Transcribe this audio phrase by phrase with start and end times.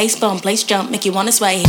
[0.00, 1.62] Bass bump, place jump, make you wanna sway.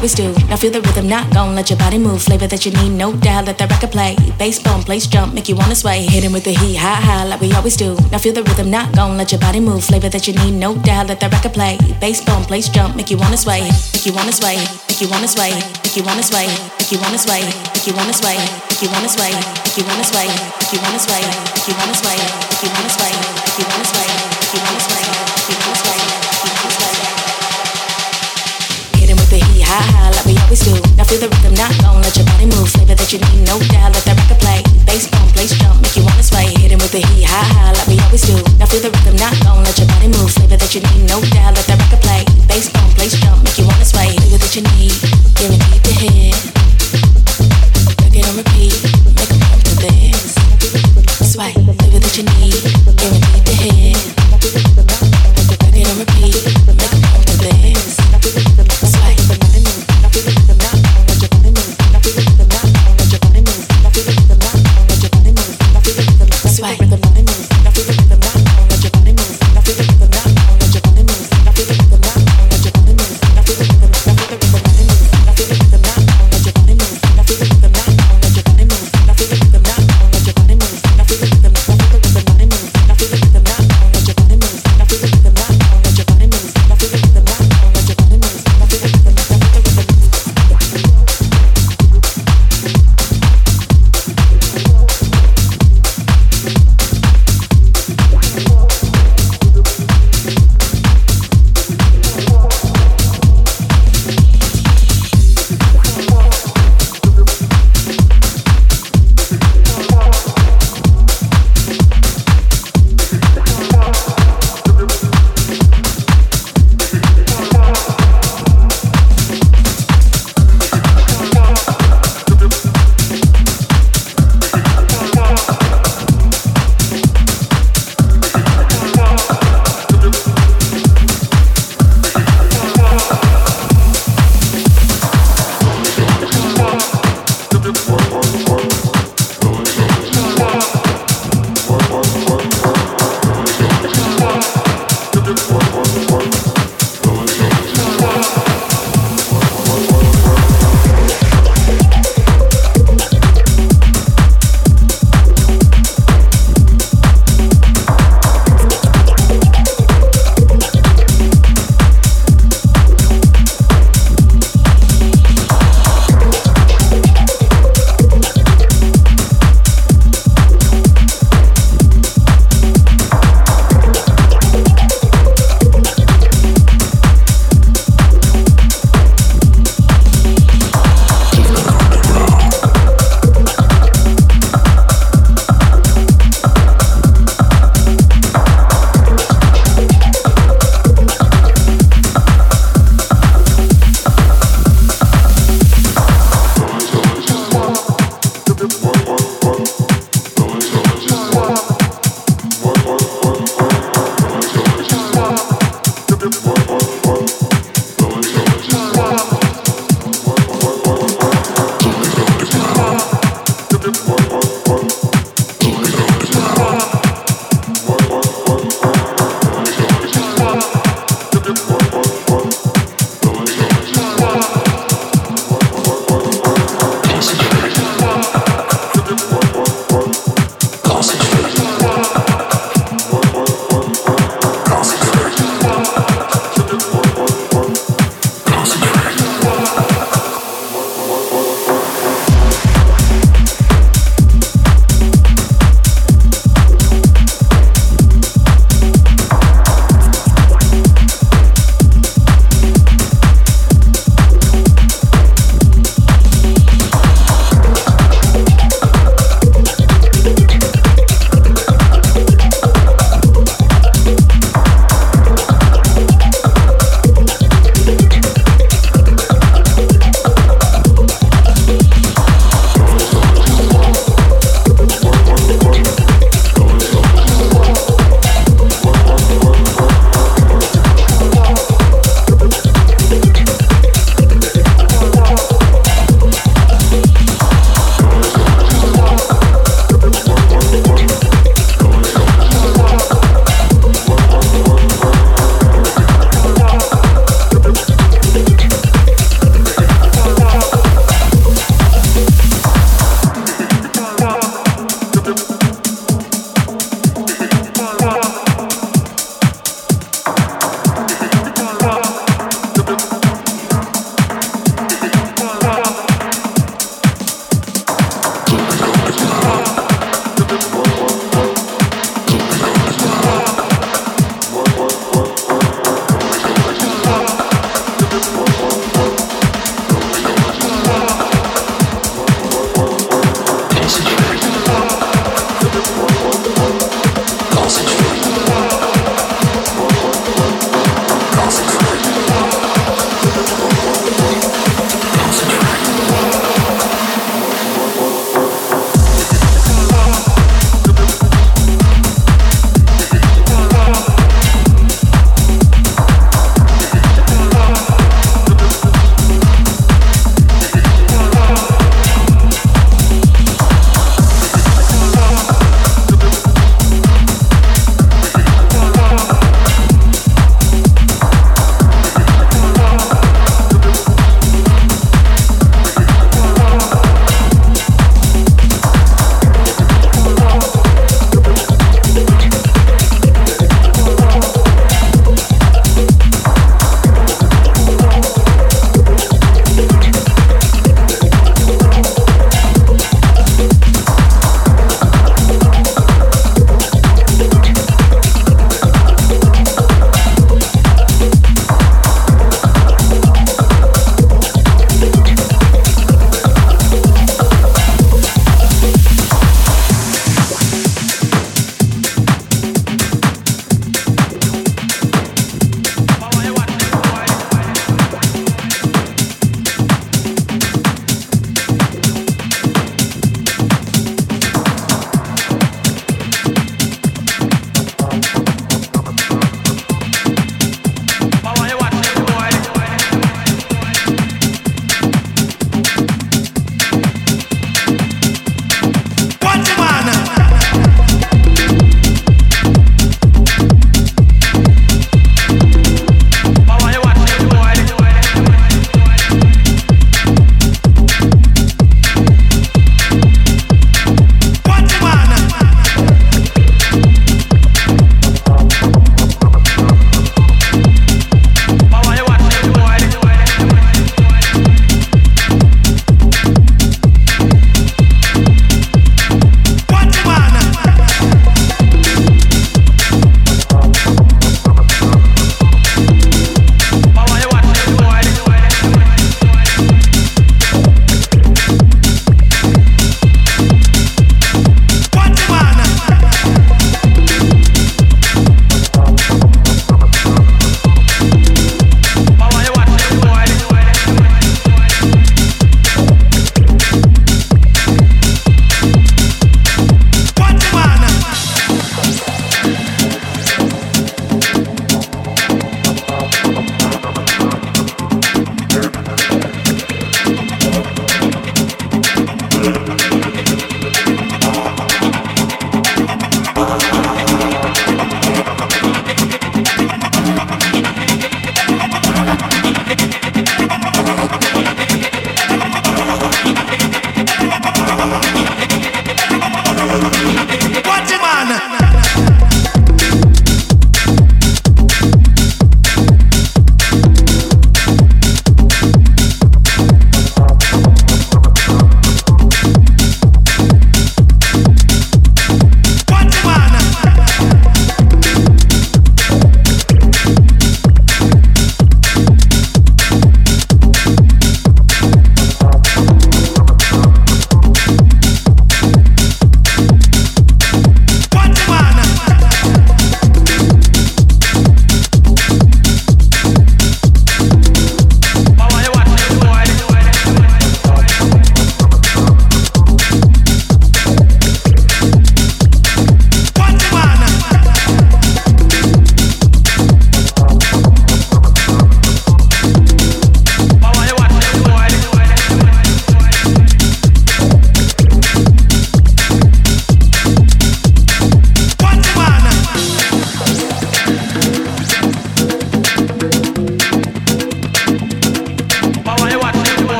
[0.00, 0.32] Always do.
[0.48, 2.22] Now feel the rhythm, not gon' let your body move.
[2.22, 3.44] Flavor that you need, no doubt.
[3.44, 4.16] Let the record play.
[4.38, 6.06] Bass bump, place jump, make you wanna sway.
[6.08, 7.94] Hit him with the heat, high high, like we always do.
[8.10, 9.84] Now feel the rhythm, not gon' let your body move.
[9.84, 11.08] Flavor that you need, no doubt.
[11.08, 11.76] Let the record play.
[12.00, 13.60] Bass bump, place jump, make you wanna sway.
[13.92, 14.56] Make you wanna sway.
[14.88, 15.52] Make you wanna sway.
[15.84, 16.48] Make you wanna sway.
[16.80, 17.44] Make you wanna sway.
[17.76, 18.32] Make you wanna sway.
[18.72, 19.28] Make you wanna sway.
[19.68, 20.24] Make you wanna sway.
[20.24, 21.20] Make you wanna sway.
[21.28, 22.16] Make you wanna sway.
[22.48, 23.12] Make you wanna sway.
[23.12, 24.08] Make you wanna sway.
[24.40, 24.99] Make you wanna sway.
[31.10, 32.70] Feel the rhythm, not gon' let your body move.
[32.70, 33.90] Flavor that you need, no doubt.
[33.90, 34.62] Let the record play.
[34.86, 36.46] Bass bump, place jump, make you wanna sway.
[36.62, 38.38] Hit him with the heat, high high, like we always do.
[38.62, 40.30] Now feel the rhythm, not gon' let your body move.
[40.30, 41.58] Flavor that you need, no doubt.
[41.58, 42.22] Let the record play.
[42.46, 44.14] Bass bump, place jump, make you wanna sway.
[44.22, 44.94] Flavor that you need,
[45.34, 46.38] guaranteed to hit.
[47.98, 48.78] Record on repeat,
[49.18, 50.38] make 'em pump to this.
[51.26, 52.62] Sway, flavor that you need,